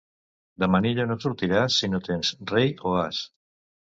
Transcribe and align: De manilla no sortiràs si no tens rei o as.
De 0.61 0.69
manilla 0.75 1.03
no 1.11 1.17
sortiràs 1.25 1.77
si 1.81 1.89
no 1.91 1.99
tens 2.07 2.31
rei 2.53 2.73
o 2.93 2.95
as. 3.03 3.21